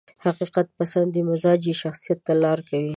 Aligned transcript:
د 0.09 0.11
حقيقت 0.25 0.67
پسندي 0.79 1.21
مزاج 1.29 1.61
يې 1.69 1.73
شخصيت 1.83 2.19
ته 2.25 2.33
لاره 2.41 2.63
کوي. 2.69 2.89